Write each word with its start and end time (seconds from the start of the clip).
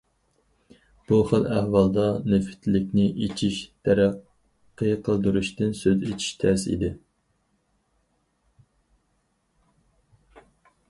بۇ 1.09 1.17
خىل 1.31 1.43
ئەھۋالدا 1.55 2.05
نېفىتلىكنى 2.31 3.05
ئېچىش، 3.25 3.59
تەرەققىي 3.89 4.97
قىلدۇرۇشتىن 5.09 5.77
سۆز 5.81 6.09
ئېچىش 6.09 6.33
تەس 6.43 6.67
ئىدى. 6.73 6.93